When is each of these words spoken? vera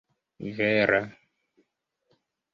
vera 0.59 1.01